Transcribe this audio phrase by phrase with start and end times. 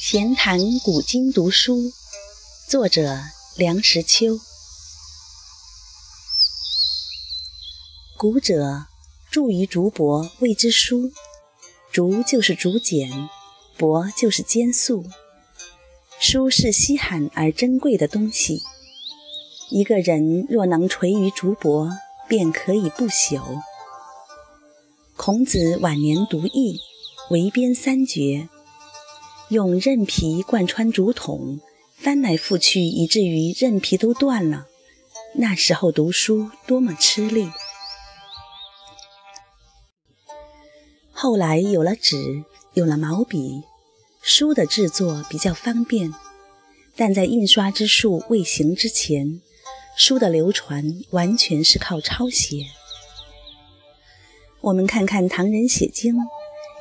[0.00, 1.92] 闲谈古今读书，
[2.68, 3.18] 作者
[3.56, 4.38] 梁实秋。
[8.16, 8.86] 古者
[9.34, 11.10] 著于竹帛，谓之书。
[11.90, 13.10] 竹就是竹简，
[13.76, 15.04] 帛就是笺素。
[16.20, 18.62] 书是稀罕而珍贵的东西。
[19.70, 21.90] 一个人若能垂于竹帛，
[22.28, 23.60] 便可以不朽。
[25.16, 26.78] 孔子晚年读易，
[27.30, 28.48] 围编三绝。
[29.48, 31.58] 用韧皮贯穿竹筒，
[31.96, 34.68] 翻来覆去，以至于韧皮都断了。
[35.34, 37.50] 那时候读书多么吃力！
[41.24, 42.44] 后来有了纸，
[42.74, 43.62] 有了毛笔，
[44.20, 46.12] 书的制作比较方便。
[46.96, 49.40] 但在印刷之术未行之前，
[49.96, 52.66] 书的流传完全是靠抄写。
[54.60, 56.14] 我们看看唐人写经，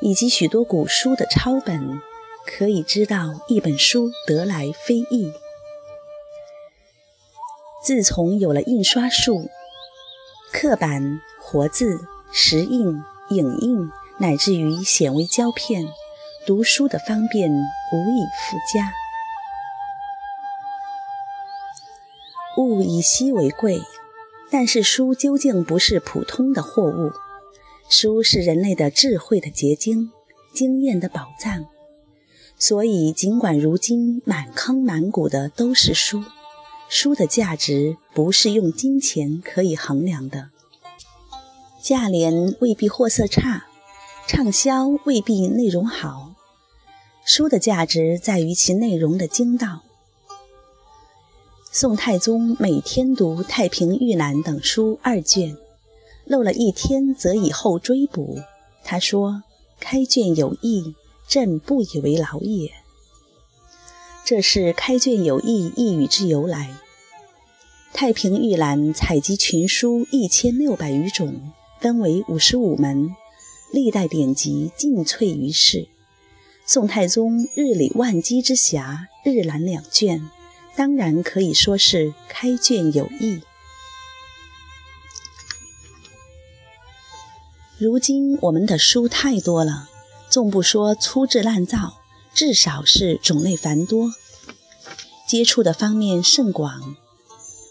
[0.01, 2.01] 以及许多古书的抄本。
[2.45, 5.31] 可以知道，一本书得来非易。
[7.81, 9.49] 自从有了印刷术，
[10.51, 12.01] 刻板、活字、
[12.33, 15.87] 石印、影印，乃至于显微胶片，
[16.45, 17.55] 读书的方便无
[18.11, 18.93] 以复加。
[22.57, 23.81] 物以稀为贵，
[24.51, 27.11] 但是书究竟不是普通的货物，
[27.89, 30.11] 书是人类的智慧的结晶，
[30.53, 31.65] 经验的宝藏。
[32.59, 36.23] 所以，尽管如今满坑满谷的都是书，
[36.87, 40.51] 书的价值不是用金钱可以衡量的。
[41.81, 43.65] 价廉未必货色差，
[44.27, 46.33] 畅销未必内容好。
[47.25, 49.81] 书的价值在于其内容的精到。
[51.71, 55.57] 宋太宗每天读《太平御览》等书二卷，
[56.25, 58.39] 漏了一天则以后追补。
[58.83, 59.43] 他说
[59.79, 60.95] ：“开卷有益。”
[61.25, 62.73] 朕不以为劳也。
[64.25, 66.75] 这是开卷有益一语之由来。
[67.93, 73.15] 太平御览采集群书一千六百余种，分为五十五门，
[73.73, 75.87] 历代典籍尽萃于世。
[76.63, 80.29] 宋太宗日理万机之暇，日览两卷，
[80.75, 83.41] 当然可以说是开卷有益。
[87.79, 89.89] 如今我们的书太多了。
[90.29, 91.97] 纵不说粗制滥造，
[92.33, 94.11] 至少是种类繁多，
[95.27, 96.95] 接触的方面甚广。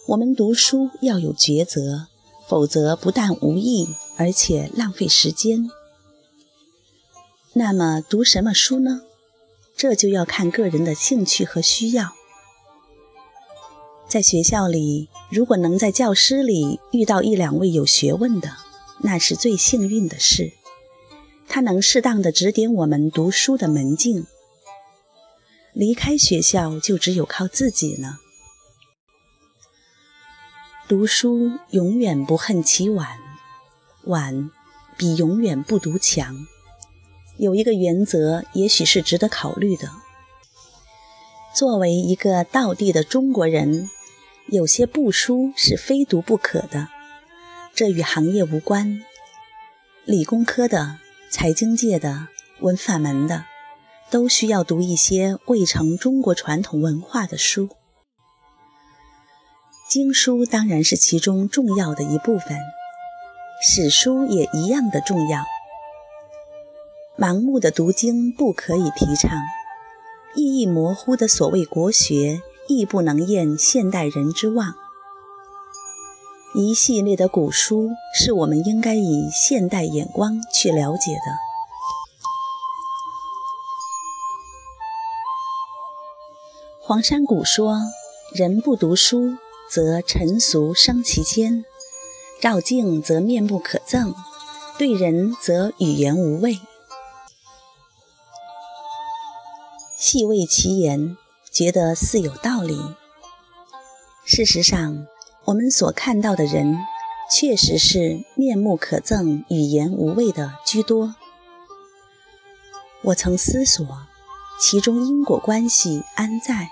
[0.09, 2.09] 我们读书要有抉择，
[2.49, 5.71] 否则不但无益，而且浪费时间。
[7.55, 9.03] 那么读什么书呢？
[9.77, 12.13] 这就要看个人的兴趣和需要。
[14.09, 18.57] 在学校里，如果能在教师里遇到一两位有学问的，
[19.01, 20.53] 那是最幸运的事。
[21.47, 24.27] 他能适当的指点我们读书的门径。
[25.75, 28.19] 离开学校，就只有靠自己了。
[30.89, 33.19] 读书永远不恨起晚，
[34.05, 34.51] 晚
[34.97, 36.47] 比永远不读强。
[37.43, 39.91] 有一个原则，也许是值得考虑的。
[41.53, 43.91] 作为一个道地的中国人，
[44.47, 46.87] 有些部书是非读不可的。
[47.75, 49.03] 这与行业无关。
[50.05, 50.99] 理工科的。
[51.33, 52.29] 财经界的、
[52.61, 53.47] 文法门的，
[54.11, 57.71] 都需要读一些未成中国传统文化的书。
[59.89, 62.59] 经书当然是其中重要的一部分，
[63.63, 65.43] 史书也一样的重要。
[67.23, 69.31] 盲目的读经不可以提倡，
[70.35, 74.75] 意义模糊的所谓国学亦不能验现代人之望。
[76.53, 81.39] 一系列的古书是我们应该以现代眼光去了解的。
[86.81, 87.77] 黄山谷说
[88.35, 89.37] ：“人不读书，
[89.71, 91.63] 则尘俗生其间；
[92.41, 94.13] 照镜则面目可憎，
[94.77, 96.59] 对人则语言无味。”
[100.05, 101.17] 细味其言，
[101.53, 102.77] 觉得似有道理。
[104.25, 105.07] 事实上。
[105.45, 106.77] 我们所看到的人，
[107.31, 111.17] 确实是面目可憎、语言无味的居多。
[113.03, 113.85] 我曾思索，
[114.61, 116.71] 其中因果关系安在？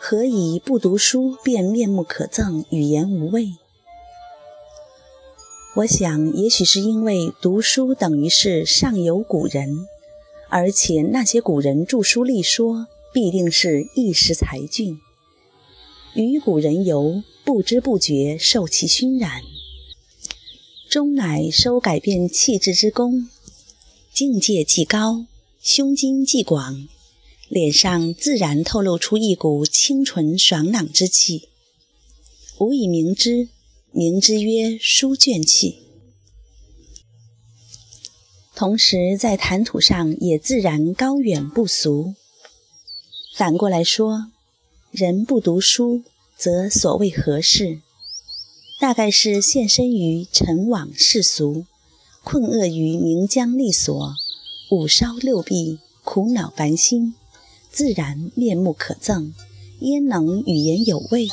[0.00, 3.54] 何以不读书便面目可憎、语言无味？
[5.76, 9.88] 我想，也许是因为读书等于是上有古人，
[10.52, 15.00] 而且那些古人著书立说，必定是一时才俊。
[16.14, 19.40] 与古人游，不知不觉受其熏染，
[20.90, 23.30] 终乃收改变气质之功。
[24.12, 25.24] 境界既高，
[25.62, 26.86] 胸襟既广，
[27.48, 31.48] 脸上自然透露出一股清纯爽朗之气，
[32.58, 33.48] 无以名之。
[33.90, 35.78] 名之曰书卷气，
[38.54, 42.14] 同时在谈吐上也自然高远不俗。
[43.34, 44.26] 反过来说，
[44.90, 46.02] 人不读书，
[46.36, 47.80] 则所谓何事？
[48.78, 51.64] 大概是现身于尘网世俗，
[52.22, 54.14] 困厄于名缰利锁，
[54.70, 57.14] 五烧六臂，苦恼烦心，
[57.70, 59.32] 自然面目可憎，
[59.80, 61.28] 焉能语言有味？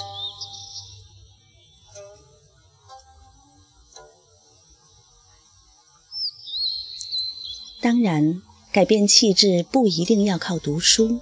[7.89, 11.19] 当然，改变气质不一定要靠读书。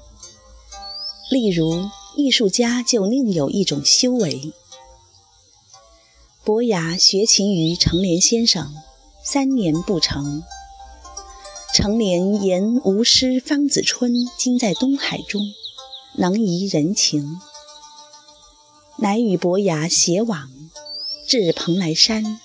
[1.32, 4.52] 例如，艺术家就另有一种修为。
[6.44, 8.76] 伯牙学琴于程连先生，
[9.24, 10.44] 三年不成。
[11.74, 15.42] 程连言吾师方子春今在东海中，
[16.18, 17.40] 能怡人情，
[18.98, 20.50] 乃与伯牙偕往，
[21.26, 22.42] 至蓬莱山，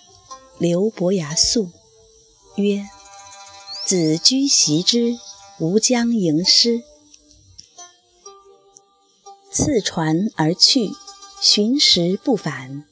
[0.59, 1.71] 留伯牙宿，
[2.55, 2.87] 曰。
[3.85, 5.19] 子居习之，
[5.59, 6.83] 吾将吟诗。
[9.51, 10.93] 次船而去，
[11.41, 12.85] 寻时不返。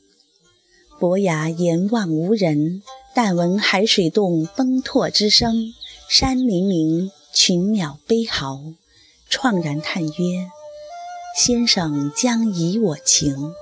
[0.99, 2.83] 伯牙言望无人，
[3.15, 5.73] 但闻海水动，崩拓之声，
[6.09, 8.61] 山林鸣，群鸟悲嚎，
[9.31, 10.51] 怆然叹曰
[11.39, 13.55] ：“先生将以我情。”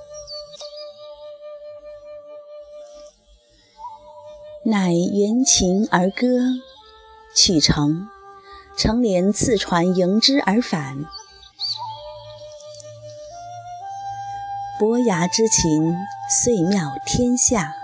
[4.65, 6.41] 乃援琴而歌。
[7.41, 8.09] 启程，
[8.77, 11.05] 成连次船迎之而返。
[14.77, 15.95] 伯牙之琴，
[16.29, 17.77] 遂妙天下。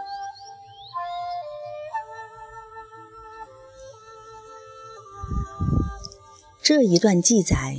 [6.60, 7.76] 这一段记载，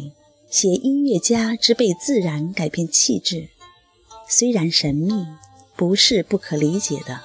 [0.50, 3.50] 写音乐家之被自然改变气质，
[4.30, 5.28] 虽然神秘，
[5.76, 7.20] 不是不可理解的。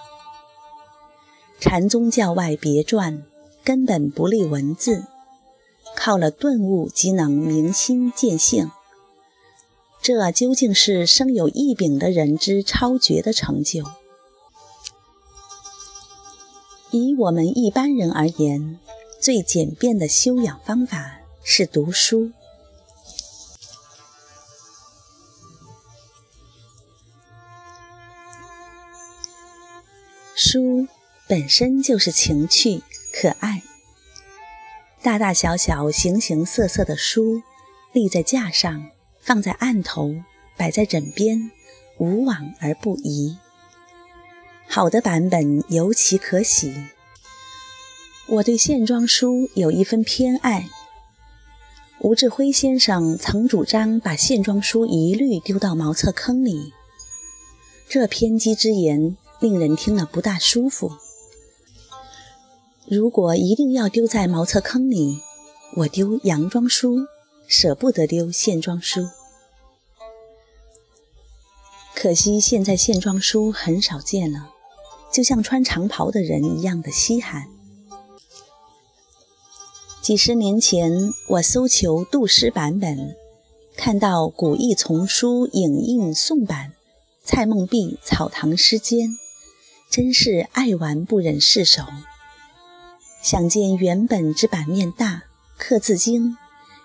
[1.60, 3.29] 禅宗教外别传。
[3.64, 5.04] 根本不立文字，
[5.96, 8.70] 靠了顿悟即能明心见性。
[10.02, 13.84] 这究竟是生有异禀的人之超绝的成就。
[16.90, 18.80] 以我们一般人而言，
[19.20, 22.32] 最简便的修养方法是读书。
[30.34, 30.88] 书
[31.28, 32.82] 本身就是情趣。
[33.12, 33.62] 可爱，
[35.02, 37.42] 大大小小、形形色色的书，
[37.92, 38.90] 立在架上，
[39.20, 40.14] 放在案头，
[40.56, 41.50] 摆在枕边，
[41.98, 43.36] 无往而不宜。
[44.68, 46.72] 好的版本尤其可喜。
[48.28, 50.68] 我对线装书有一分偏爱。
[51.98, 56.72] 吴志辉先生曾主张把线装书一律丢到茅厕坑里，
[57.88, 60.92] 这偏激之言令人听了不大舒服。
[62.90, 65.20] 如果一定要丢在茅厕坑里，
[65.76, 67.06] 我丢洋装书，
[67.46, 69.06] 舍不得丢线装书。
[71.94, 74.50] 可惜现在线装书很少见了，
[75.12, 77.46] 就像穿长袍的人一样的稀罕。
[80.02, 83.14] 几十年前，我搜求杜诗版本，
[83.76, 86.72] 看到古意丛书影印宋版，
[87.22, 89.10] 蔡梦碧草堂诗笺，
[89.88, 91.84] 真是爱玩不忍释手。
[93.22, 95.24] 想见原本之版面大，
[95.58, 96.38] 刻字精，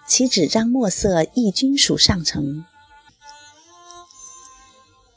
[0.05, 2.65] 其纸张墨色亦均属上乘。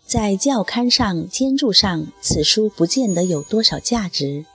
[0.06, 4.46] 在教刊上、兼注上，此书不见得有多少价值，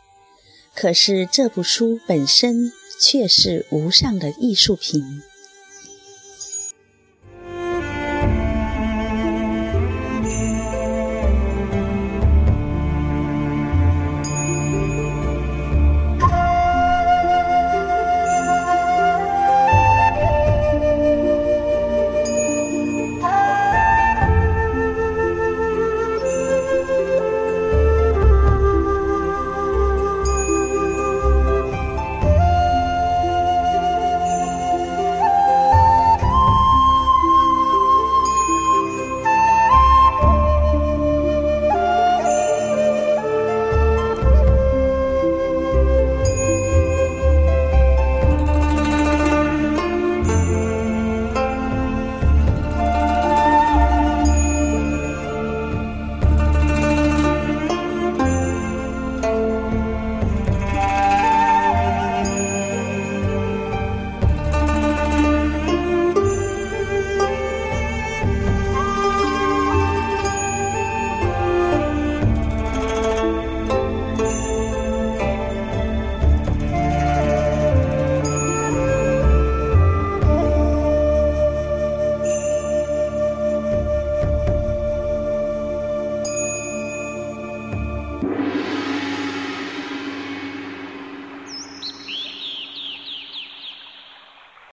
[0.74, 5.22] 可是这部书本身却是无上的艺术品。